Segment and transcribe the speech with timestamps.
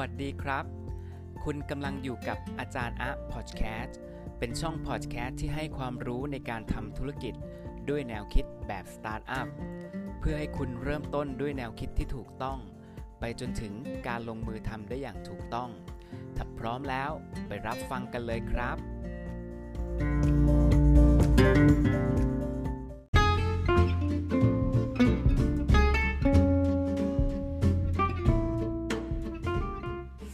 [0.00, 0.64] วัสดีครับ
[1.44, 3.98] คุณกำลังอยู่กับอาจารย์อะพอดแคสต์
[4.38, 7.34] เป็นช่องพอดแคสต์ที่ให้ความรู้ในการทำธุรกิจ
[7.88, 9.48] ด้วยแนวคิดแบบสตาร์ทอัพ
[10.20, 12.58] เพื่อให้คุณเริ่มต้นด้วยแนวคิดที่ถูกต้อง
[13.20, 13.72] ไปจนถึง
[14.08, 15.70] การลงมือทำได้อย่างถูกต้อง
[16.36, 17.10] ถ้าพร้อมแล้ว
[17.48, 18.76] ไปรับฟังกันเลยครับ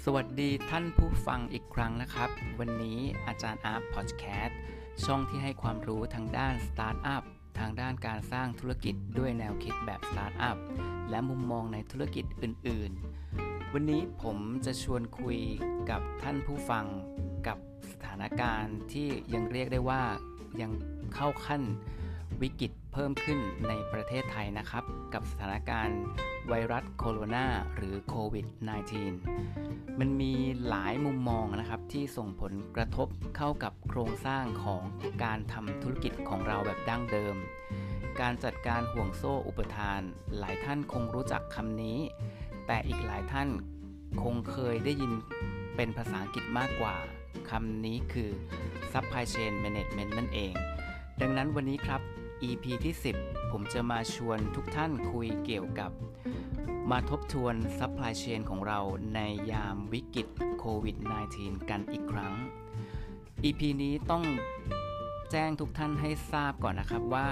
[0.09, 4.59] สวัสดีท่านผู้ฟังอีกครั้งนะครับ วันนี้อาจารย์อาร์ตพอดแคสต์
[5.05, 7.23] ช่องที่ให้ความรู้ทางด้านสตาร์ทอัพ
[7.59, 10.57] ทางด้านการสร้างธุรกิจด้วยแนวคิดแบบสตาร์ทอัพ
[11.11, 12.91] และมุมมองในธุรกิจอื่น
[13.33, 15.39] ๆ วันนี้ผมจะชวนคุย
[15.91, 16.87] กับท่านผู้ฟัง
[17.47, 17.59] กับ
[17.91, 20.03] สถานการณ์ที่ยังเรียกได้ว่า
[20.61, 20.73] ยัง
[21.15, 21.63] เข้าขั้น
[22.43, 23.39] วิกฤตเพิ่มขึ้น
[23.69, 26.01] ในประเทศไทยนะครับ กับสถานการณ์
[26.49, 28.47] ไวรัสโคโรนาหรือโควิด
[29.23, 30.33] -19 มันมี
[30.69, 34.83] หลายมุมมองนะครับที่ส่งผลกระทบเข้ากับโครงสร้างของ
[35.25, 37.37] การทำธุรกิจของเราแบบดั้งเดิม
[38.21, 40.01] การจัดการห่วงโซ่อุปทาน
[40.39, 41.99] หลายท่านคงรู้จักคำนี้
[42.67, 43.49] แต่อีกหลายท่าน
[44.23, 45.13] คงเคยได้ยิน
[45.77, 46.97] เป็นภาษาอังกฤษมากกว่า
[47.51, 48.31] คำนี้คือ
[48.93, 50.53] supply chain management นั่นเอง
[51.21, 52.01] ดังนั้นวันนี้ครับ
[52.43, 55.91] EP ที่ 10 ผมจะมาชวนทุกท่านคุยเกี่ยวกับ
[56.91, 58.81] มาทบทวน supply chain ของเรา
[59.15, 59.21] ใน
[59.51, 60.27] ยามวิกฤต
[60.59, 60.97] โควิด
[61.33, 62.35] -19 กันอีกครั้ง
[63.45, 64.25] EP นี้ต้อง
[65.31, 67.29] แจ้งทุกท่านให้ทราบก่อนนะครับว่า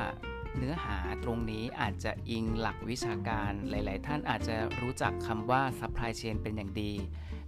[0.56, 6.92] เนื้อหาตรงนี้อาจจะอิงหลักวิชาการหลาย ๆ ท่านอาจจะรู้จักคำว่า supply chain เป็นอย่างดี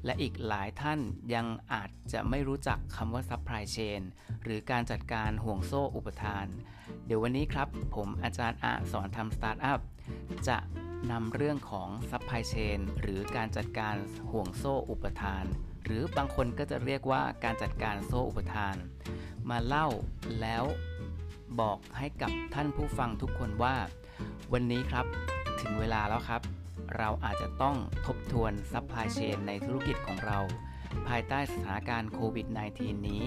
[0.07, 1.01] และอีกหลายท่าน
[1.35, 4.03] ยังอาจจะไม่รู้จักคำว่า supply chain
[4.43, 6.47] หรือการจัดการห่วงโซ่อุปทาน
[7.07, 9.81] เดี๋ยววันนี้ครับ ผมอาจารย์อาสอนทำสตาร์ทอัพ
[10.49, 10.59] จะ
[11.11, 13.95] นำเรื่องของ supply chain หรือการจัดการ
[14.31, 15.45] ห่วงโซ่อุปทาน
[15.85, 18.77] หรือบางคนก็จะเรียกว่าการจัดการโซ่อุปทาน
[19.51, 19.89] มาเล่า
[20.41, 20.65] แล้ว
[21.61, 23.77] บอกให้กับท่านผู้ฟังทุกคนว่า
[24.53, 25.07] วันนี้ครับ
[25.61, 26.43] ถึงเวลาแล้วครับ
[26.97, 27.77] เราอาจจะต้อง
[28.07, 30.39] ทบทวน supply chain ในธุรกิจของเรา
[31.09, 32.47] ภายใต้สถานการณ์โควิด
[32.79, 33.25] -19 นี้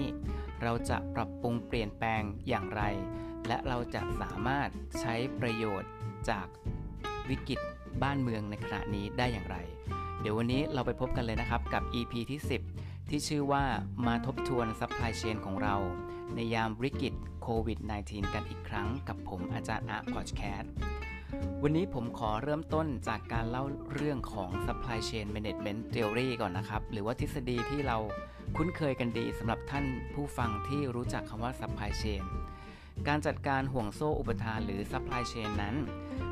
[0.62, 2.82] เราจะปรับปรุงเปลี่ยนแปลงอย่างไร
[3.46, 4.68] และเราจะสามารถ
[5.00, 5.90] ใช้ประโยชน์
[6.30, 6.46] จาก
[7.30, 7.60] วิกฤต
[8.02, 9.56] บ้านเมืองในขณะนี้ได้อย่างไร
[10.20, 12.40] เดี๋ยววันนี้เราไปพบกันเลยนะครับกับ EP ที่
[12.74, 13.64] 10 ที่ชื่อว่า
[14.06, 15.76] มาทบทวน supply chain ของเรา
[16.34, 20.72] ในยามวิกฤตโควิด -19 กันอีกครั้งกับผมอาจารย์อาพอดแคสต์
[21.62, 23.64] วันนี้ผมขอเริ่มต้นจากการเล่า
[23.94, 27.98] เรื่องของ supply chain management theory ก่อนนะครับ หรือว่าทฤษฎีที่เรา
[28.56, 32.22] คุ้นเคยกันดีสำหรับท่านผู้ฟังที่รู้จักคำว่า supply chain
[33.08, 35.74] การจัดการห่วงโซ่อุปทานหรือ supply chain นั้น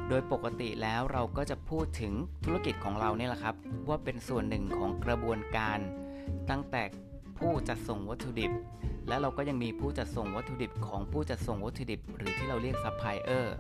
[0.09, 2.13] โดยปกติแล้วเราก็จะพูดถึง
[2.45, 3.55] ธุรกิจของเราเนี่ยแหละครับ
[3.89, 5.79] ว่าเป็นส่วนหนึ่งของกระบวนการ
[6.51, 6.83] ตั้งแต่
[7.39, 8.53] ผู้จัดส่งวัตถุดิบ
[9.09, 13.57] และเราก็ยังมีผู้จัดส่งวัตถุดิบของผู้จัดส่งวัตถุดิบ หรือที่เราเรียกซัพพลายเออร์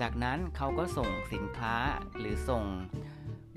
[0.00, 1.74] จากนั้นเขาก็ส่งสินค้า
[2.18, 2.64] หรือส่ง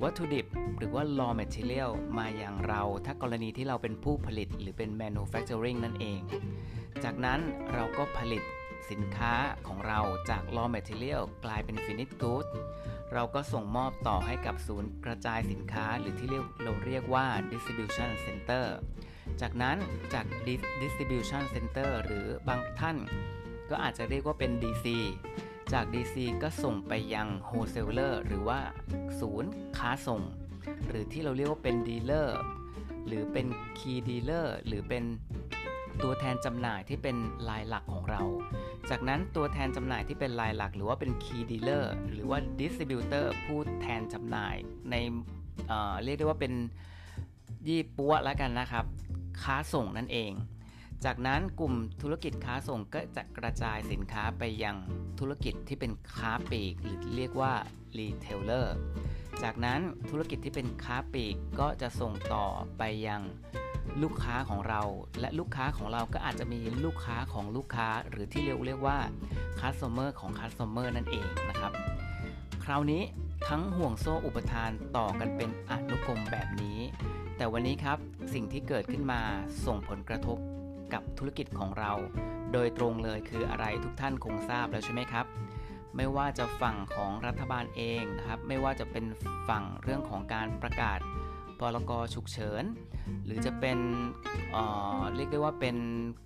[0.03, 0.45] วัตถุดิบ
[0.77, 6.19] หรือว่า raw material มาอย่างเราถ้ากรณีที่เราเป็นผู้ผลิตหรือเป็น manufacturing นั่นเอง
[7.03, 7.39] จากนั้น
[7.73, 8.43] เราก็ผลิต
[8.91, 9.33] สินค้า
[9.67, 9.99] ของเรา
[10.29, 12.49] จาก raw material กลายเป็น finished goods
[13.13, 18.65] เราก็ส่งมอบต่อให้กับศูนย์กระจายสินค้าหรือที่เรียกเราเรียกว่า distribution center
[19.41, 19.77] จากนั้น
[20.13, 20.25] จาก
[20.81, 22.97] distribution center หรือบางท่าน
[23.69, 24.85] ก็อาจจะเรียกว่าเป็น DC
[25.73, 28.59] จาก DC ก็ส่งไปยัง wholesaler หรือว่า
[29.19, 30.21] ศูนย์ค้าส่ง
[30.89, 32.29] หรือที่เราเรียกว่าเป็น dealer
[33.07, 33.45] หรือเป็น
[33.77, 35.03] key dealer หรือเป็น
[36.03, 37.17] ตัวแทนจำหน่ายที่เป็น
[37.49, 38.21] ลายหลักของเรา
[38.89, 44.55] จากนั้นตัวแทนจำหน่ายที่เป็นลายหลัก หรือว่าเป็น key dealer หรือว่า distributor ผู้แทนจำหน่าย
[44.91, 44.95] ใน
[45.67, 46.53] เเรียกได้ว่าเป็น
[47.67, 48.85] ยี่ปัวแล้วกันนะครับ
[49.41, 50.31] ค้าส่งนั่นเอง
[51.05, 54.75] จากนั้นกลุ่มธุรกิจค้าส่งก็จะกระจายสินค้าไปยัง
[55.19, 57.53] ธุรกิจที่เป็นค้าปลีก หรือเรียกว่า
[57.97, 58.67] retailer
[59.43, 59.79] จากนั้น
[60.09, 62.45] ธุรกิจที่เป็นค้าปลีกก็จะส่งต่อ
[62.77, 63.21] ไปยัง
[64.03, 64.81] ลูกค้าของเรา
[65.19, 68.97] และลูกค้าของเราก็อาจจะมีลูกค้าของลูกค้า หรือที่เรียกเรียกว่า
[69.59, 71.71] customer ของ customer นั่นเองนะครับ
[72.63, 73.01] คราวนี้
[73.49, 76.79] ทั้งห่วงโซ่อุปทานต่อกันเป็นอนุกรมแบบนี้
[77.37, 77.97] แต่วันนี้ครับ
[78.33, 79.21] สิ่งที่เกิดขึ้นมา
[79.65, 80.37] ส่งผลกระทบ
[80.93, 81.91] กับธุรกิจของเรา
[82.53, 85.25] โดยตรงเลยคืออะไรทุกท่านคงทราบแล้วใช่ไหมครับ
[85.95, 89.05] ไม่ว่าจะฝั่งของรัฐบาลเองนะครับ ไม่ว่าจะเป็น
[89.49, 90.99] ฝั่งเรื่องของการประกาศ
[91.59, 92.63] พรกฉุกเฉิน
[93.25, 93.79] หรือจะเป็น
[94.51, 95.77] เเรียกได้ว่าเป็น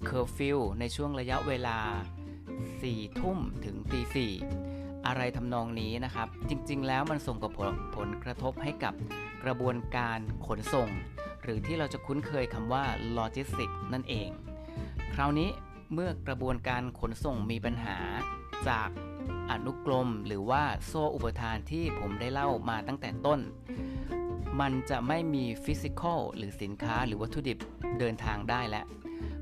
[0.06, 1.78] เคอร์ฟิวในช่วงระยะเวลา
[2.50, 4.02] 4 ทุ่มถึงตี
[4.56, 8.94] 4อะไรทำนองนี้นะครับ จริงๆ แล้วมันส่งกับผลผลกระทบให้กับ
[9.44, 10.90] กระบวนการขนส่ง
[11.44, 14.30] หรือที่เราจะคุ้นเคยคำว่าโลจิสติกนั่นเอง
[15.16, 15.50] คราวนี้
[15.94, 17.98] เมื่อกระบวนการขนส่งมีปัญหา
[18.68, 18.90] จาก
[19.52, 23.40] อนุกรมหรือว่าโซ่อุปทานที่ผมได้เล่ามาตั้งแต่ต้น
[24.60, 27.58] มันจะไม่มี physical หรือสินค้าหรือวัตถุดิบ
[28.00, 28.86] เดินทางได้แล้ว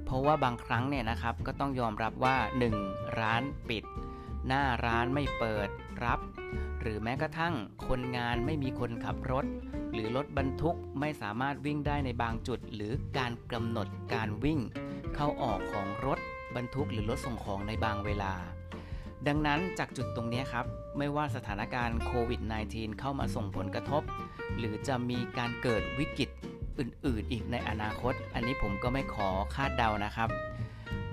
[0.05, 2.37] เพราะว่าบางครั้งเนี่ยนะครับก็ต้องยอมรับว่า
[2.77, 3.19] 1.
[3.19, 3.83] ร้านปิด
[4.47, 5.69] หน้าร้านไม่เปิด
[6.03, 6.19] รับ
[6.81, 7.53] หรือแม้กระทั่ง
[7.87, 9.45] คนงานไม่มีคนขับรถ
[9.93, 14.59] หรือรถบรรทุกไม่สามารถวิ่งได้ในบางจุด หรือการกำหนดการวิ่ง
[15.15, 16.19] เข้าออกของรถ
[16.55, 18.33] บรรทุกหรือรถส่งของในบางเวลา
[19.27, 20.65] ดังนั้นจากจุดตรงนี้ครับ
[20.97, 22.41] ไม่ว่าสถานการณ์โควิด
[22.71, 24.03] -19 เข้ามาส่งผลกระทบ
[24.57, 26.29] หรือจะมีการเกิดวิกฤต
[26.79, 30.29] อื่นๆ อีกในอนาคต อันนี้ผมก็ไม่ขอคาดเดานะครับ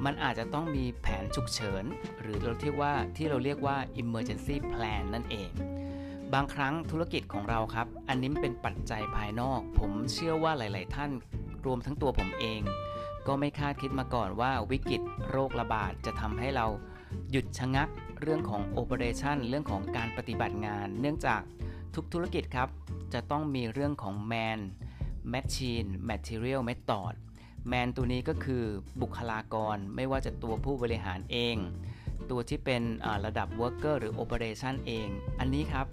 [0.05, 1.85] มันอาจจะต้องมีแผนฉุกเฉิน
[2.21, 5.51] หรือเราเรียกว่าที่เราเรียกว่า emergency plan นั่นเอง
[6.35, 11.11] บางครั้งธุรกิจของเราครับ อันนี้เป็นปัจจัยภายนอก ผมเชื่อว่าหลาย ๆ ท่าน
[11.67, 12.61] รวมทั้งตัวผมเอง
[13.27, 16.67] ก็ไม่คาดคิดมาก่อนว่าวิกฤตโรคระบาดจะทำให้เรา
[17.31, 17.89] หยุดชะงัก
[18.23, 21.41] เรื่องของ operation เรื่องของการปฏิบัติงาน เนื่องจาก
[21.95, 22.69] ทุกธุรกิจครับ
[23.15, 24.61] จะต้องมีเรื่องของ man
[25.33, 27.15] machine material method
[27.69, 28.65] แมนตัวนี้ก็คือ
[29.03, 31.57] บุคลากรไม่ว่าจะตัวผู้บริหารเอง
[32.31, 32.83] ตัวที่เป็น
[33.25, 35.09] ระดับ worker หรือ operation เอง
[35.39, 35.87] อันนี้ครับ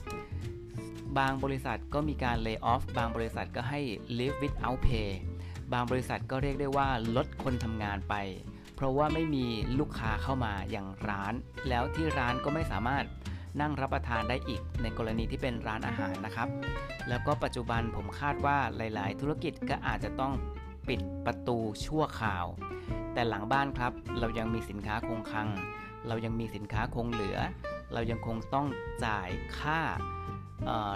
[1.17, 3.79] บางบริษัทก็มีการ lay off บางบริษัทก็ให้
[4.17, 5.09] leave without pay
[5.73, 8.15] บางบริษัทก็เรียกได้ว่าลดคนทำงานไป
[8.75, 9.45] เพราะว่าไม่มี
[9.79, 11.33] ลูกค้าเข้ามาอย่างร้าน
[11.69, 13.05] แล้วที่ร้านก็ไม่สามารถ
[13.61, 16.47] นั่งรับประทานได้อีกในกรณีที่เป็นร้านอาหารนะครับ
[17.09, 20.33] แล้วก็ปัจจุบันผมคาดว่าหลาย ๆ ธุรกิจก็อาจจะต้อง
[20.87, 22.45] ปิดประตูชั่วคราว
[23.13, 25.47] แต่หลังบ้านครับ เรายังมีสินค้าคงคลัง
[26.07, 27.37] เรายังมีสินค้าคงเหลือ
[27.93, 28.67] เรายังคงต้อง
[29.05, 29.29] จ่าย
[29.59, 29.81] ค่า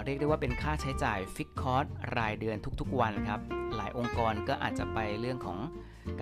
[0.04, 3.40] เรียกได้ว่าเป็นค่าใช้จ่ายฟิกคอร์สรายเดือนทุกๆวันครับ
[3.76, 5.58] หลายองค์กรก็อาจจะไปเรื่องของ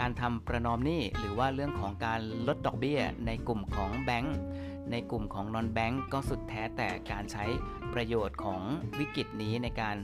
[0.01, 4.37] การทำประนอมหนี้หรือว่าเรื่องของการลดดอกเบี้ย ในกลุ่มของแบงก์
[4.91, 7.45] ในกลุ่มของ non-bank ก็สุดแท้แต่การใช้
[7.95, 8.61] ประโยชน์ของ
[8.99, 9.97] วิกฤตนี้ในการ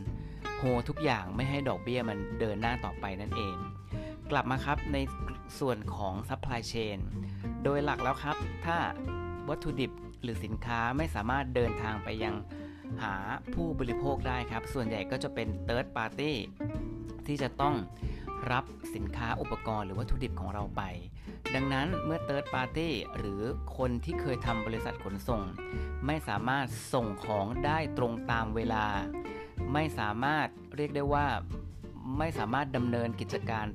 [0.56, 3.56] โฮทุกอย่างไม่ให้ดอกเบี้ยมันเดินหน้าต่อไปนั่นเอง
[4.30, 4.98] กลับมาครับใน
[5.58, 6.98] ส่วนของ supply chain
[7.64, 8.76] โดยหลักแล้วครับ ถ้า
[9.48, 9.92] วัตถุดิบ
[10.22, 12.34] หรือสินค้าไม่สามารถเดินทางไปยัง
[13.02, 13.16] หา
[13.54, 16.32] ผู้บริโภคได้ครับ ส่วนใหญ่ก็จะเป็น Third Party
[17.26, 17.74] ที่จะต้อง
[18.52, 20.82] รับสินค้าอุปกรณ์หรือวัตถุดิบของเราไป
[21.54, 23.42] ดังนั้นเมื่อ Third Party หรือ
[23.76, 25.42] คนที่เคยทำบริษัทขนส่ง
[26.06, 28.84] ไม่สามารถส่งของได้ตรงตามเวลา
[29.72, 31.26] ไม่สามารถเรียกได้ว่า
[32.18, 33.66] ไม่สามารถดำเนินกิจการ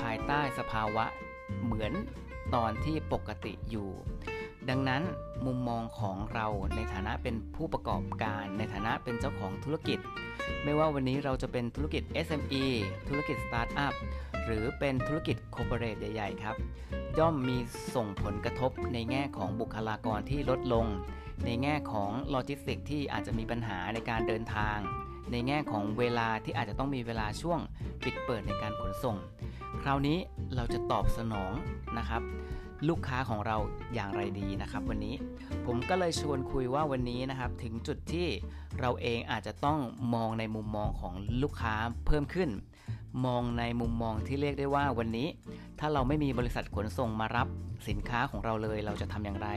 [0.00, 1.04] ภายใต้สภาวะ
[1.64, 1.92] เหมือน
[2.54, 3.88] ตอนที่ปกติอยู่
[4.70, 5.02] ดังนั้น
[5.46, 9.98] มุมมองของเราในฐานะเป็นผู้ประกอบการ ในฐานะเป็นเจ้าของธุรกิจ
[10.64, 12.64] ไม่ว่าวันนี้เราจะเป็นธุรกิจ SME
[13.08, 13.94] ธุรกิจสตาร์ทอัพ
[14.46, 16.56] หรือเป็นธุรกิจ corporate ใหญ่ ๆ ครับ
[17.18, 17.56] ย่อมมี
[17.94, 20.86] ส่งผลกระทบในแง่ของบุคลากรที่ลดลง
[21.44, 24.78] ในแง่ของโลจิสติกที่อาจจะมีปัญหาในการเดินทาง
[25.32, 27.60] ในแง่ของเวลาที่อาจจะต้องมีเวลาช่วง
[28.04, 29.16] ปิดเปิดในการขนส่ง
[29.82, 30.18] คราวนี้
[30.56, 31.52] เราจะตอบสนอง
[31.98, 32.22] นะครับ
[32.88, 33.56] ลูกค้าของเรา
[33.94, 35.14] อย่างไรดีนะครับวันนี้
[35.66, 38.28] ผมก็เลยชวนคุยว่าวันนี้นะครับถึงจุดที่
[38.80, 39.78] เราเองอาจจะต้อง
[40.14, 41.74] มองในมุมมองของลูกค้า
[42.06, 42.50] เพิ่มขึ้น
[43.26, 45.28] มองในมุมมองที่เรียกได้ว่าวันนี้
[45.78, 47.48] ถ้าเราไม่มีบริษัทขนส่งมารับ
[47.88, 49.48] สินค้าของเราเลยเราจะทำอย่างไร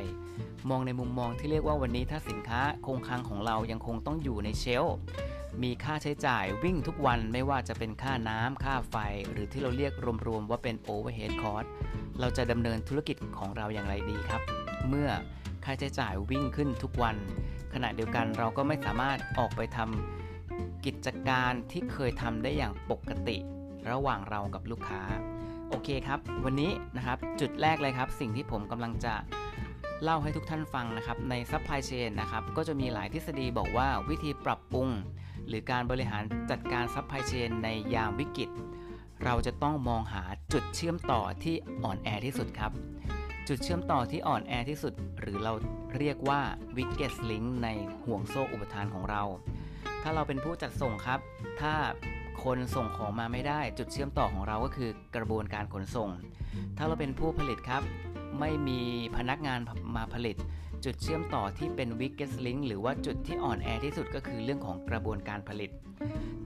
[0.70, 4.86] มองในมุมมองที่เรียกว่าวันนี้ถ้าสินค้าคงคลังของเรายังคงต้องอยู่ในเชล
[5.64, 8.96] มีค่าใช้จ่ายวิ่งทุกวันไม่ว่าจะเป็นค่าน้ำค่าไฟ
[9.32, 9.94] หรือที่เราเรียก
[10.28, 11.68] รวมๆว่าเป็น overhead cost
[12.20, 14.42] เราจะดำเนินธุรกิจของเราอย่างไรดีครับ
[14.90, 15.10] เมื่อ
[15.64, 17.16] ค่าใช้จ่ายวิ่งขึ้นทุกวัน
[17.74, 23.38] ขณะเดียวกันเราก็ไม่สามารถออกไปทำกิจการที่เคยทำได้อย่างปกติ
[23.92, 25.02] ระหว่างเรากับลูกค้า
[25.70, 29.14] โอเคครับ วันนี้นะครับจุดแรกเลยครับ สิ่งที่ผมกำลังจะ
[30.04, 34.88] เล่าให้ทุกท่านฟังนะครับใน supply chain นะครับก็จะมีหลายทฤษฎีบอกว่าวิธีปรับปรุง
[35.48, 38.50] หรือการบริหารจัดการ supply chain ในยามวิกฤต
[39.24, 42.72] เราจะต้องมองหาจุดเชื่อมต่อที่อ่อนแอที่สุดครับ
[43.48, 45.54] จุดเชื่อมต่อที่อ่อนแอที่สุด หรือเรา
[45.98, 46.42] เรียกว่า
[46.76, 47.68] weakest link ใน
[48.04, 49.24] ห่วงโซ่อุปทานของเรา
[50.04, 51.20] ถ้าเราเป็นผู้จัดส่งครับ
[51.62, 51.74] ถ้า
[52.44, 56.10] คนส่งของมาไม่ได้ จุดเชื่อมต่อของเราก็คือกระบวนการขนส่ง
[56.78, 57.82] ถ้าเราเป็นผู้ผลิตครับ
[58.40, 58.82] ไม่มี
[59.18, 59.60] พนักงาน
[59.96, 60.36] มาผลิต
[60.86, 65.72] จุดเชื่อมต่อที่เป็น weakest link หรือว่าจุดที่อ่อนแอที่สุดก็คือเรื่องของกระบวนการผลิต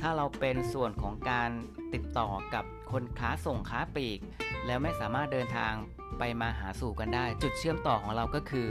[0.02, 1.50] ถ้าเราเป็นส่วนของการ
[1.94, 4.20] ติดต่อกับคนค้าส่งค้าปลีก
[4.66, 5.74] แล้วไม่สามารถเดินทาง
[6.20, 8.68] ไปมาหาสู่กันได้ จุดเชื่อมต่อของเราก็คือ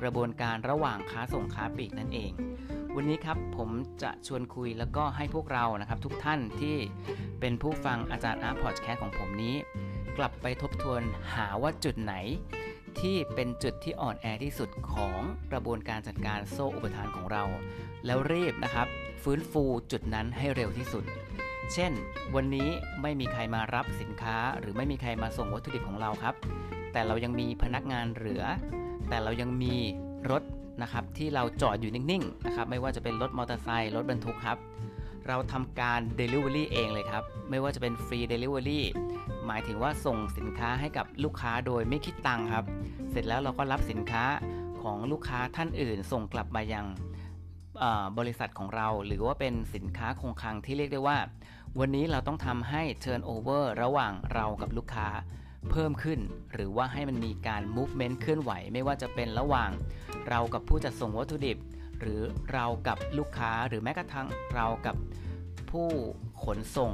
[0.00, 2.32] กระบวนการระหว่างค้าส่งค้าปลีกนั่นเอง
[2.96, 3.70] วันนี้ครับผม
[4.02, 6.76] จะชวนคุยแล้วก็ให้พวกเรานะครับทุกท่านที่
[7.40, 9.56] เป็นผู้ฟังอาจารย์อาร์พอดแคสต์ของผมนี้
[10.18, 11.02] กลับไปทบทวน
[11.34, 12.14] หาว่าจุดไหน
[13.00, 15.20] ที่เป็นจุดที่อ่อนแอที่สุดของ
[15.52, 17.44] กระบวนการจัดการโซ่อุปทานของเรา
[18.06, 18.86] แล้วรีบนะครับ
[19.22, 21.04] ฟื้นฟูจุดนั้นให้เร็วที่สุด
[21.72, 21.92] เช่น
[22.34, 22.68] วันนี้
[23.02, 26.34] ไม่มีใครมารับสินค้า หรือไม่มีใครมาส่งวัตถุดิบของเราครับ
[26.92, 28.44] แต่เรายังมีพนักงานเหลือ
[29.08, 29.74] แต่เรายังมี
[30.30, 30.42] รถ
[30.82, 34.58] นะครับที่เราจอดอยู่นิ่งๆนะครับไม่ว่าจะเป็นรถมอเตอร์ไซค์รถบรรทุกครับ
[35.28, 38.80] เราทำการ Delivery เองเลยครับ ไม่ว่าจะเป็นฟรี Delivery
[39.52, 42.64] หมายถึงว่าส่งสินค้าให้กับลูกค้าโดยไม่คิดตังค์ครับ
[43.10, 44.24] เสร็จแล้วเราก็รับสินค้า
[44.82, 46.86] ของลูกค้าท่านอื่น ส่งกลับมายัง
[48.18, 51.18] บริษัทของเรา หรือว่าเป็นสินค้าคงคลังที่เรียกได้ว่า
[51.78, 55.08] วันนี้เราต้องทำให้ turnover ระหว่างเรากับลูกค้า
[55.70, 56.20] เพิ่มขึ้น
[56.54, 59.70] หรือว่าให้มันมีการ movement เคลื่อนไหว ไม่ว่าจะเป็นระหว่าง
[60.28, 61.58] เรากับผู้จัดส่งวัตถุดิบ
[62.00, 62.20] หรือ
[62.52, 64.96] เรากับลูกค้าหรือแม้กระทั่งเรากับ
[65.70, 65.88] ผู้
[66.44, 66.92] ขนส่ง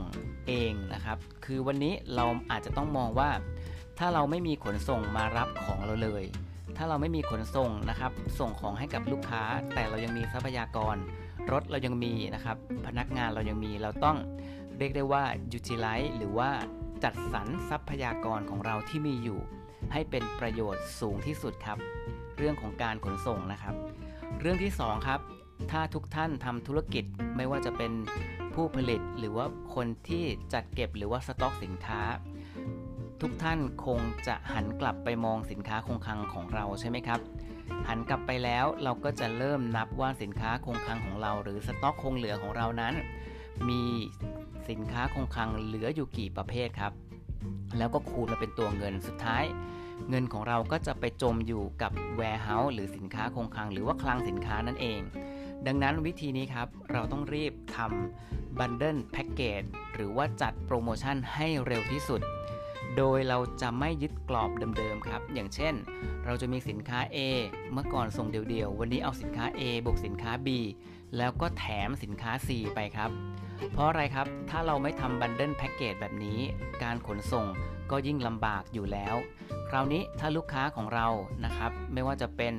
[0.48, 3.30] เองนะครับ คือวันนี้เราอาจจะต้องมองว่า
[3.98, 6.24] ถ้าเราไม่มีขนส่งมารับของเราเลย
[6.76, 9.42] ถ้าเราไม่มีขนส่งนะครับ ส่งของให้กับลูกค้า
[9.74, 10.96] แต่เรายังมีทรัพยากร
[11.52, 14.16] รถเรายังมีนะครับ พนักงานเรายังมี เราต้อง
[14.78, 15.24] เรียกได้ว่า
[15.58, 16.50] utilize หรือว่า
[17.04, 19.40] จัดสรรทรัพยากรของเราที่มีอยู่
[19.92, 21.78] ให้เป็นประโยชน์สูงที่สุดครับ
[22.36, 23.74] เรื่องของการขนส่งนะครับ
[24.40, 25.20] เรื่องที่2ครับ
[25.70, 27.04] ถ้าทุกท่านทำธุรกิจ
[27.36, 27.92] ไม่ว่าจะเป็น
[28.56, 32.00] ผู้ผลิตหรือว่าคนที่จัดเก็บหรือว่าสต็อกสินค้า
[33.20, 37.20] ทุกท่านคงจะหันกลับไปมองสินค้าคงคลังของเราใช่ไหมครับ
[37.88, 42.94] หันกลับไปแล้วเราก็จะเริ่มนับว่าสินค้าคงคลังของเรา หรือสต็อกคงเหลือของเรานั้น
[43.68, 43.82] มี
[44.70, 46.92] สินค้าคงคลังเหลืออยู่กี่ประเภทครับ
[47.78, 49.44] แล้วก็คูณมาเป็นตัวเงินสุดท้าย
[50.08, 55.00] เงินของเราก็จะไปจมอยู่กับ warehouse หรือสินค้าคงคลัง หรือว่าคลังสินค้านั่นเอง
[55.66, 62.20] ดังนั้นวิธีนี้ครับ เราต้องรีบทำ bundle package หรือว่าจัดโปรโมชั่นให้เร็วที่สุด
[62.96, 65.74] โดยเราจะไม่ยึดกรอบเดิมๆครับ อย่างเช่น
[66.24, 67.18] เราจะมีสินค้า A
[67.72, 70.48] เมื่อก่อนส่งเดียวๆ วันนี้เอาสินค้า A บวกสินค้า B
[71.16, 73.10] แล้วก็แถมสินค้า C ไปครับ
[73.72, 76.38] เพราะอะไรครับ ถ้าเราไม่ทำบันเดิลแพ็กเกจแบบนี้
[76.82, 77.46] การขนส่ง
[77.90, 79.16] ก็ยิ่งลำบากอยู่แล้ว
[79.68, 81.06] คราวนี้ถ้าลูกค้าของเรา
[81.44, 82.54] นะครับ ไม่ว่าจะเป็น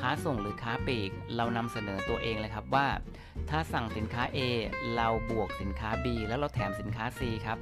[0.00, 2.86] ค้าส่งหรือค้าปลีก เรานำเสนอตัวเองเลยครับว่า
[3.50, 4.38] ถ้าสั่งสินค้า A
[4.96, 7.58] เราบวกสินค้า B แล้วเราแถมสินค้า C ครับ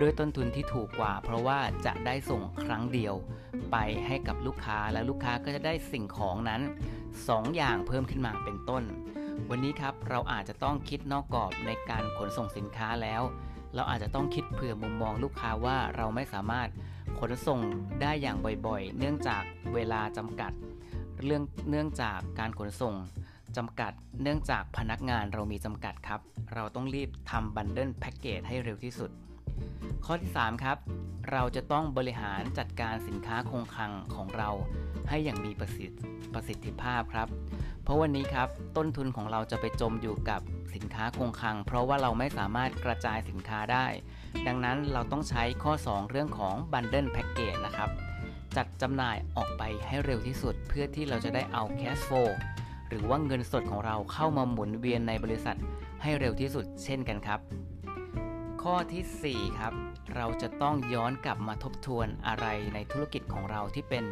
[0.00, 3.14] ด้วยต้นทุนที่ถูกกว่า เพราะว่าจะได้ส่งครั้งเดียว
[3.72, 3.76] ไป
[4.06, 6.62] ให้กับลูกค้าและลูกค้าก็จะได้สิ่งของนั้น
[7.08, 8.82] 2 อย่างเพิ่มขึ้นมาเป็นต้น
[9.50, 13.22] วันนี้ครับเราอาจจะต้องคิดนอกกรอบในการขนส่งสินค้าแล้ว
[13.74, 16.68] เราอาจจะต้องคิดเผื่อมุมมองลูกค้าว่าเราไม่สามารถ
[17.18, 17.60] ขนส่ง
[18.02, 19.42] ได้อย่างบ่อยๆ เนื่องจาก
[19.74, 20.52] เวลาจำกัด
[21.26, 22.94] เรื่องเนื่องจากการขนส่ง
[23.56, 23.92] จำกัด
[24.22, 26.20] เนื่องจากพนักงานเรามีจำกัดครับ
[26.54, 29.10] เราต้องรีบทำบันเดิลแพ็กเกจให้เร็วที่สุด
[30.04, 30.78] ข้อที่ 3 ครับ
[31.32, 34.50] เราจะต้องบริหารจัดการสินค้าคงคลังของเรา
[35.08, 35.96] ให้อย่างมีประสิทธิ
[36.34, 37.28] ประสิทธิภาพครับ
[37.82, 40.40] เพราะวันนี้ครับต้นทุนของเราจะไปจมอยู่กับ
[40.74, 43.86] สินค้าคงคลัง เพราะว่าเราไม่สามารถกระจายสินค้าได้
[44.46, 47.90] ดังนั้นเราต้องใช้ข้อ 2 เรื่องของ Bundle Package นะครับ
[48.56, 52.30] จัดจำหน่ายออกไปให้เร็วที่สุด เพื่อที่เราจะได้เอา Cash Flow
[52.88, 55.56] หรือว่าเงินสดของเราเข้ามาหมุนเวียนในบริษัท
[56.02, 57.40] ให้เร็วที่สุดเช่นกันครับ
[58.62, 59.72] ข้อที่ 4 ครับ
[60.14, 64.04] เราจะต้องย้อนกลับมาทบทวนอะไรในธุรกิจของเราที่เป็น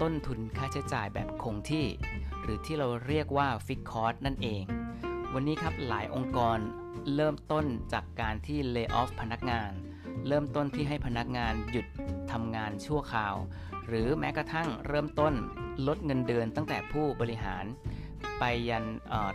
[0.00, 1.86] ต้นทุนค่าใช้จ่ายแบบคงที่
[2.42, 4.62] หรือที่เราเรียกว่าฟิกคอร์สนั่นเอง
[5.34, 6.58] วันนี้ครับหลายองค์กร
[7.14, 9.70] เริ่มต้นจากการที่เลิกออฟพนักงาน
[10.28, 11.86] เริ่มต้นที่ให้พนักงานหยุด
[12.32, 13.34] ทำงานชั่วคราว
[13.88, 15.34] หรือแม้กระทั่งเริ่มต้น
[15.86, 17.64] ลดเงินเดือนตั้งแต่ผู้บริหาร
[18.38, 18.84] ไปยัน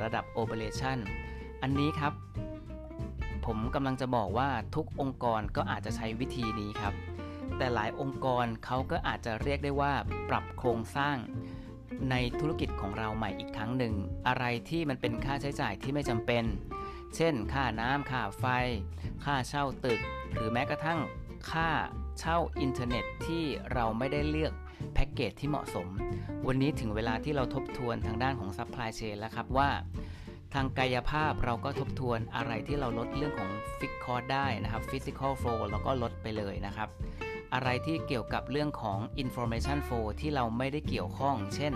[0.04, 0.98] ระดับโอเปอเรชั่น
[1.62, 2.14] อันนี้ครับ
[3.46, 6.94] ผมกำลังจะบอกว่าทุกองค์กรก็อาจจะใช้วิธีนี้ครับ
[7.58, 9.94] แต่หลายองค์กรเขาก็อาจจะเรียกได้ว่า
[10.30, 11.18] ปรับโครงสร้าง
[12.12, 13.94] ในธุรกิจของเราใหม่อีกครั้งหนึ่ง
[14.28, 16.44] อะไรที่มันเป็นค่าใช้จ่ายที่ไม่จำเป็น
[17.16, 18.46] เช่น ค่าน้ำค่าไฟ
[19.26, 20.00] ค่าเช่าตึก
[20.34, 21.00] หรือแม้กระทั่ง
[21.52, 21.70] ค่า
[22.20, 23.44] เช่าอินเทอร์เน็ตที่
[23.74, 24.54] เราไม่ได้เลือก
[24.94, 25.88] แพ็กเกจที่เหมาะสม
[26.48, 29.70] วันนี้ถึงเวลาที่เราทบทวนทางด้านของ supply chain แล้วครับว่า
[30.54, 36.90] ทางกายภาพเราก็ทบทวนอะไรที่เราลดเรื่องของฟิกคอร์ได้นะครับ physical flow เราก็ลดไปเลยนะครับ
[37.54, 41.74] อะไรที่เกี่ยวกับเรื่องของ information flow ที่เราไม่ได้เกี่ยวข้อง เช่น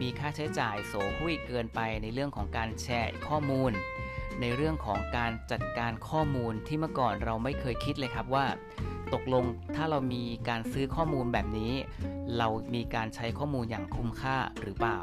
[0.00, 3.72] มีค่าใช้จ่ายโสหุ้ยเกินไปในเรื่องของการแชร์ข้อมูล
[4.40, 8.46] ในเรื่องของการจัดการข้อมูลที่เมื่อก่อนเราไม่เคยคิดเลยครับว่า
[9.14, 9.44] ตกลง
[9.76, 11.72] ถ้าเรามีการซื้อข้อมูลแบบนี้
[12.38, 14.98] เรามีการใช้ข้อมูลอย่างคุ้มค่าหรือเปล่า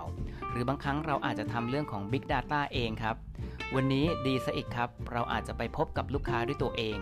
[0.51, 3.15] หรือบางครั้งเราอาจจะทำเรื่องของ Big Data เองครับ
[3.75, 6.97] วันนี้ดีซะอีกครับ เราอาจจะไปพบกับลูกค้าด้วยตัวเอง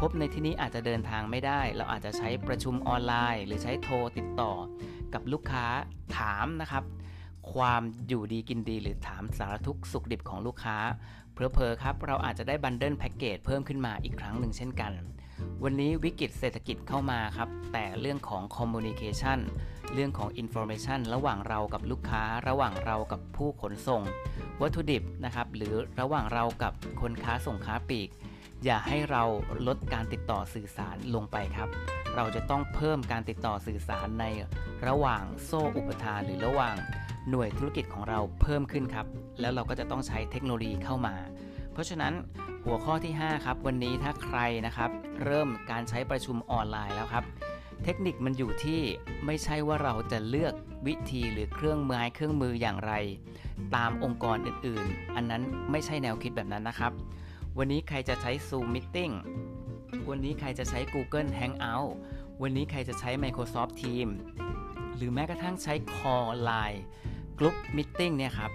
[0.00, 4.52] พบในที่นี้อาจจะเดินทางไม่ได้ เราอาจจะใช้ประชุมออนไลน์ หรือใช้โทรติดต่อ
[5.14, 5.66] กับลูกค้า
[6.18, 6.84] ถามนะครับ
[7.54, 10.76] ความอยู่ดีกินดีหรือถามสารทุกสุขดิบของลูกค้า
[11.52, 14.92] เผลอๆครับเราอาจจะได้ bundle package เพิ่มขึ้นมาอีกครั้งหนึ่งเช่นกัน
[15.64, 19.38] วันนี้วิกฤตเศรษฐกิจเข้ามาครับ แต่เรื่องของ communication
[19.94, 24.02] เรื่องของ information ระหว่างเรากับลูกค้า ระหว่างเรากับผู้ขนส่ง
[24.60, 28.08] วัตถุดิบนะครับ หรือระหว่างเรากับคนค้าส่งค้าปลีก
[28.64, 29.22] อย่าให้เรา
[29.66, 31.68] ลดการติดต่อสื่อสารลงไปครับ
[32.16, 34.24] เราจะต้องเพิ่มการติดต่อสื่อสารใน
[34.86, 36.76] ระหว่างโซ่อุปทานหรือระหว่าง
[37.28, 39.06] หน่วยธุรกิจของเราเพิ่มขึ้นครับ
[39.40, 41.14] แล้วเราก็จะต้องใช้เทคโนโลยีเข้ามา
[41.72, 42.12] เพราะฉะนั้น
[42.64, 44.90] หัวข้อที่ 5 ครับ วันนี้ถ้าใครนะครับ
[45.24, 47.24] เริ่มการใช้ประชุมออนไลน์แล้วครับ
[47.84, 48.80] เทคนิคมันอยู่ที่
[49.26, 50.54] ไม่ใช่ว่าเราจะเลือก
[50.86, 52.92] วิธีหรือเครื่องมือเครื่องมืออย่างไร
[53.76, 56.92] ตามองค์กรอื่นๆ อันนั้นไม่ใช่แนวคิดแบบนั้นนะครับ
[57.58, 59.14] วันนี้ใครจะใช้ Zoom Meeting
[60.08, 61.88] วันนี้ใครจะใช้ Google Hangout
[62.42, 64.14] วันนี้ใครจะใช้ Microsoft Teams
[65.00, 66.80] หรือแม้กระทั่งใช้ Call Line
[67.38, 68.52] กลุ่มมิ팅เนี่ยครับ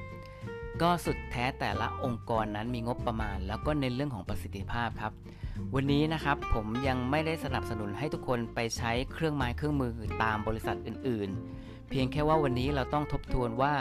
[0.82, 5.14] ก็สุดแท้แต่ละองค์กรนั้นมีงบประมาณ แล้วก็ในเรื่องของประสิทธิภาพครับ
[5.76, 13.74] วันนี้นะครับผมยังไม่ได้สนับสนุนให้ทุกคนไปใช้เครื่องไม้เครื่องมือตามบริษัทอื่น ๆ เพียงแค่ว่าวันนี้เราต้องทบทวนว่า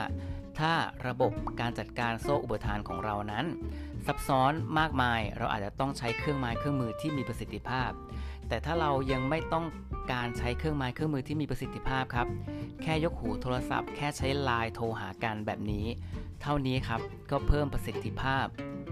[0.59, 0.73] ถ้า
[1.07, 3.45] ระบบการจัดการโซ่อุปทานของเรานั้น
[4.07, 7.91] ซับซ้อนมากมายเราอาจจะต้องใช้เครื่องไม้เครื่องมือที่มีประสิทธิภาพ
[8.49, 9.67] แต่ถ้าเรายังไม่ต้อง
[10.13, 12.27] การใช้เครื่องไม้เครื่องมือที่มีประสิทธิภาพครับ
[12.83, 15.87] แค่ยกหูโทรศัพท์ แค่ใช้ไลน์โทรหากันแบบนี้
[16.43, 18.47] เท่านี้ครับก็เพิ่มประสิทธิภาพ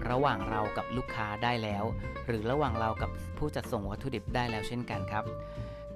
[0.09, 1.83] ระหว่างเรากับลูกค้าได้แล้ว
[2.27, 5.23] หรือระหว่างเรากับผู้จัดส่งวัตถุดิบได้แล้วเช่นกันครับ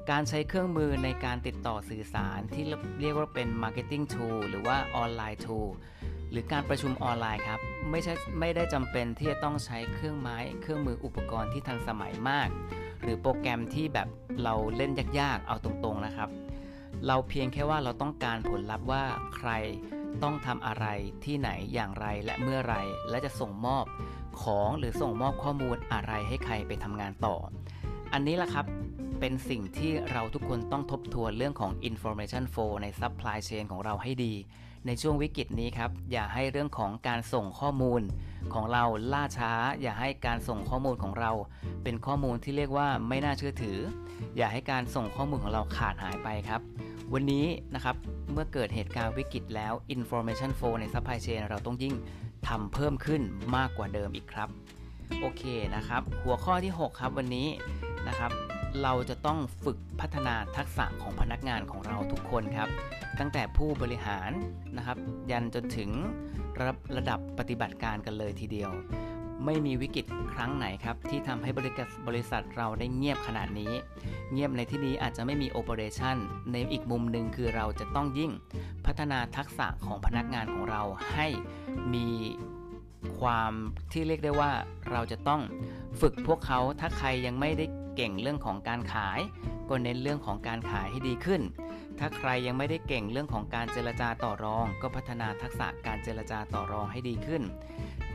[0.10, 2.64] การใช้เครื่องมือในการติดต่อสื่อสารที่
[3.02, 5.70] เรียกว่าเป็น Marketing Tool หรือว่าออนไลน์ Tool
[6.32, 7.60] หรือการประชุมออนไลน์ครับ
[7.92, 12.50] ไม่ใช่ไม่ได้จำเป็นที่จะต้องใช้เครื่องไม้ เครื่องมืออุปกรณ์ที่ทันสมัยมาก
[13.08, 14.08] รือโปรแกรมที่แบบ
[14.44, 16.30] เราเล่นยากๆ เอาตรงๆนะครับ
[17.08, 19.04] เราเพียงแค่ว่าเราต้องการผลลัพธ์ว่า
[19.36, 19.52] ใคร
[20.24, 20.86] ต้องทำอะไร
[21.26, 22.76] ที่ไหนอย่างไรและเมื่อไร
[23.10, 23.86] และจะส่งมอบ
[24.42, 27.36] ของหรือส่งมอบข้อมูลอะไรให้ใครไปทำงานต่อ
[28.14, 28.66] อันนี้แหละครับ
[29.20, 34.34] เป็นสิ่งที่เราทุกคนต้องทบทวนเรื่องของ information flow ใน supply chain ของเราให้ดี
[34.88, 38.02] ในช่วงวิกฤตนี้ครับ อย่าให้เรื่องของการส่งข้อมูล
[38.54, 41.32] ของเราล่าช้า อย่าให้การส่งข้อมูลของเรา
[41.84, 43.78] เป็นข้อมูลที่เรียกว่าไม่น่าเชื่อถือ
[44.38, 46.62] อย่าให้การส่งข้อมูลของเราขาดหายไปครับ
[47.14, 47.46] วันนี้
[47.76, 47.96] นะครับ
[48.32, 51.96] เมื่อเกิดเหตุการณ์วิกฤตแล้ว information flow ใน supply chain เราต้องยิ่ง
[52.48, 53.22] ทำเพิ่มขึ้น
[53.56, 54.50] มากกว่าเดิมอีกครับ
[55.22, 55.44] โอเค
[55.76, 57.48] นะครับ หัวข้อที่ 6 ครับวันนี้
[58.08, 58.32] นะครับ
[58.84, 62.70] เราจะต้องฝึกพัฒนาทักษะของพนักงานของเราทุกคนครับ
[63.20, 64.32] ตั้งแต่ผู้บริหาร
[64.78, 64.98] นะครับ
[65.32, 65.90] ยันจนถึง
[66.60, 68.72] ระระดับปฏิบัติการกันเลยทีเดียว
[69.46, 73.74] ไม่มีวิกฤตครั้งไหนครับ ที่ทำให้บริษัทบริษัทเราได้เงียบขนาดนี้
[74.32, 76.18] เงียบในที่นี้อาจจะไม่มี operation
[76.52, 78.32] ในอีกมุมหนึ่งคือเราจะต้องยิ่ง
[78.86, 80.82] พัฒนาทักษะของพนักงานของเรา
[81.14, 81.28] ให้
[81.94, 82.08] มี
[83.20, 83.52] ความ
[83.92, 84.52] ที่เรียกได้ว่า
[84.92, 85.42] เราจะต้อง
[86.02, 87.66] ฝึกพวกเขาถ้าใครยังไม่ได้
[87.98, 89.20] เก่งเรื่องของการขาย
[89.70, 91.42] ก็เน้นเรื่องของการขายให้ดีขึ้น
[92.00, 97.44] ถ้าใครยังไม่ได้เก่งเรื่องของการเจรจาต่อรอง ก็พัฒนาทักษะการเจรจาต่อรองให้ดีขึ้น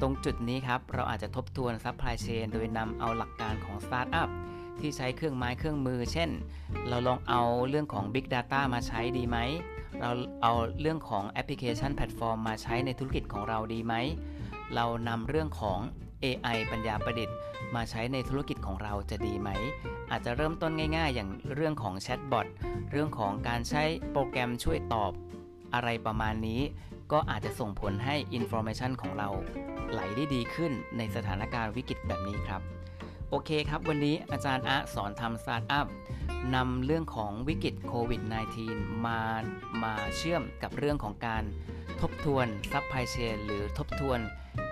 [0.01, 4.31] ตรงจุดนี้ครับเราอาจจะทบทวน supply chain โดยนำเอาหลักการของสตาร์ทอัพ
[4.81, 6.31] ที่ใช้เครื่องไม้เครื่องมือ เช่น
[6.89, 9.39] เราลองเอาเรื่องของ Big Data มาใช้ดีไหม
[10.01, 10.11] เรา
[10.43, 13.95] เอาเรื่องของแอปพลิเคชันแพลตฟอร์มมาใช้ในธุรกิจของเราดีไหม
[14.75, 15.81] เรานำเรื่องของ
[16.25, 17.37] AI ปัญญาประดิษฐ์
[17.75, 19.51] มาใช้ในธุรกิจของเราจะดีไหม
[20.11, 22.47] อาจจะเริ่มต้นง่ายๆ อย่างเรื่องของแชทบอท
[22.91, 25.13] เรื่องของการใช้โปรแกรมช่วยตอบ
[25.75, 26.61] อะไรประมาณนี้
[27.13, 29.29] ก็อาจจะส่งผลให้ information ของเรา
[29.91, 32.63] ไหลได้ดีขึ้นในสถานการณ์วิกฤตแบบนี้ครับ
[33.31, 35.87] โอเคครับ วันนี้อาจารย์อาร์ตสอนทำสตาร์ทอัพ
[36.55, 38.23] นำเรื่องของวิกฤตโควิด
[38.65, 39.21] -19 มา
[39.83, 41.43] มาเชื่อมกับเรื่องของการ
[42.03, 44.21] ทบทวน supply chain หรือทบทวน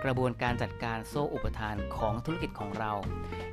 [0.05, 2.93] กระบวนการจัดการโซ่อุปทานของธุรกิจของเรา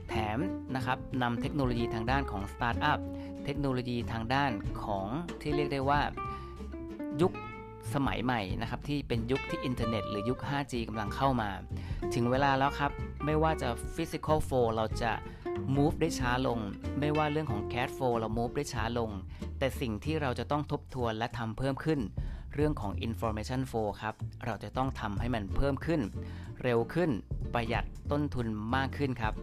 [0.10, 0.40] แถม
[0.76, 3.00] นะครับนำเทคโนโลยีทางด้านของสตาร์ทอัพ
[3.46, 4.52] เทคโนโลยีทางด้าน
[4.84, 5.08] ของ
[5.42, 6.02] ที่เรียกได้ว่า
[7.22, 7.34] ยุค
[7.94, 11.50] สมัยใหม่นะครับที่เป็นยุคที่อินเทอร์เน็ตหรือยุค 5G กำลังเข้ามา
[12.14, 12.92] ถึงเวลาแล้วครับ
[13.26, 15.12] ไม่ว่าจะ Physical f l o เราจะ
[15.76, 16.60] move ได้ช้าลง
[17.00, 19.12] ไม่ว่าเรื่องของ Cash Flow เรา move ได้ช้าลง
[19.60, 22.02] แต่สิ่งที่เราจะต้องทบทวนและทำเพิ่มขึ้น
[22.60, 24.16] เรื่องของ information flow ครับ
[24.46, 26.02] เราจะต้องทำให้มันเพิ่มขึ้น
[26.64, 27.10] เร็วขึ้น
[27.54, 29.34] ประหยัดต้นทุนมากขึ้นครับ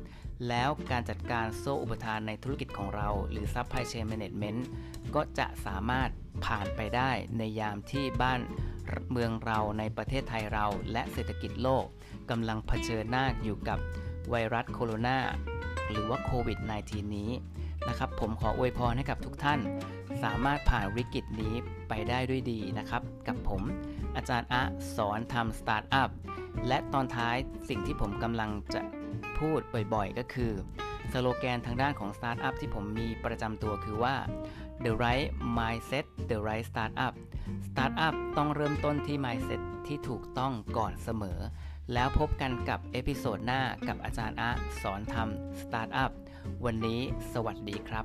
[0.49, 4.61] แล้วการจัดการโซ่อุปทานในธุรกิจของเรา หรือ supply chain management
[5.15, 6.11] ก็จะสามารถ
[6.45, 8.41] ผ่านไปได้ในยามที่บ้าน
[9.11, 11.85] เมืองเราในประเทศไทยเราและเศรษฐกิจโลก
[12.31, 13.79] กำลังเผชิญหน้าอยู่กับ
[14.31, 15.19] ไวรัสโคโรนา
[15.91, 17.31] หรือว่าโควิด -19 นี้
[17.89, 19.61] นะครับ ผมขออวยพรให้กับทุกท่าน
[20.25, 21.55] สามารถผ่านวิกฤตนี้
[21.89, 23.63] ไปได้ด้วยดีนะครับ กับผม
[24.17, 24.63] อาจารย์อะ
[24.97, 26.11] สอนทำสตาร์ทอัพ
[26.69, 27.37] และตอนท้าย
[27.69, 28.81] สิ่งที่ผมกำลังจะ
[29.39, 29.61] พูด
[29.95, 30.53] บ่อยๆ ก็คือ
[31.13, 34.15] สโลแกนทางด้านของสตาร์ทอัพที่ผมมีประจำตัวคือว่า
[34.85, 37.15] the right mindset the right startup
[37.69, 41.39] startup ต้องเริ่มต้นที่ mindset ที่ถูกต้องก่อนเสมอ
[41.93, 44.51] แล้วพบกันกับ episode หน้ากับอาจารย์อาร์ต
[44.83, 46.11] สอนทำสตาร์ทอัพ
[46.65, 47.01] วันนี้
[47.33, 48.05] สวัสดีครับ